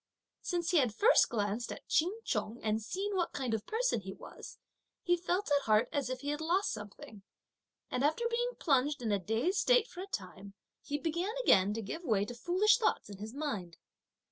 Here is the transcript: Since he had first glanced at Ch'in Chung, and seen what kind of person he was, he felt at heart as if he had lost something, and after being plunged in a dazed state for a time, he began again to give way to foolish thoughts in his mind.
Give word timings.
Since 0.41 0.71
he 0.71 0.77
had 0.77 0.95
first 0.95 1.29
glanced 1.29 1.71
at 1.71 1.87
Ch'in 1.87 2.11
Chung, 2.23 2.59
and 2.63 2.81
seen 2.81 3.15
what 3.15 3.33
kind 3.33 3.53
of 3.53 3.67
person 3.67 4.01
he 4.01 4.11
was, 4.15 4.57
he 5.03 5.15
felt 5.15 5.51
at 5.51 5.65
heart 5.65 5.89
as 5.91 6.09
if 6.09 6.21
he 6.21 6.29
had 6.29 6.41
lost 6.41 6.71
something, 6.71 7.21
and 7.91 8.03
after 8.03 8.25
being 8.27 8.53
plunged 8.57 9.03
in 9.03 9.11
a 9.11 9.19
dazed 9.19 9.59
state 9.59 9.87
for 9.87 10.01
a 10.01 10.07
time, 10.07 10.55
he 10.81 10.97
began 10.97 11.35
again 11.43 11.71
to 11.75 11.83
give 11.83 12.03
way 12.03 12.25
to 12.25 12.33
foolish 12.33 12.79
thoughts 12.79 13.11
in 13.11 13.19
his 13.19 13.35
mind. 13.35 13.77